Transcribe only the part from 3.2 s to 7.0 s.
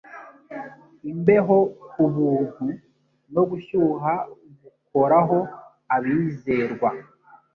no gushyuha gukoraho abizerwa